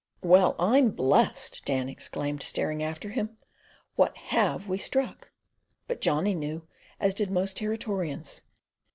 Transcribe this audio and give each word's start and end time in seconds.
"Well, 0.23 0.55
I'm 0.57 0.89
blest!" 0.89 1.61
Dan 1.63 1.87
exclaimed, 1.87 2.41
staring 2.41 2.81
after 2.81 3.09
him. 3.11 3.37
"What 3.95 4.17
HAVE 4.17 4.67
we 4.67 4.79
struck?" 4.79 5.29
But 5.87 6.01
Johnny 6.01 6.33
knew, 6.33 6.65
as 6.99 7.13
did 7.13 7.29
most 7.29 7.57
Territorians. 7.59 8.41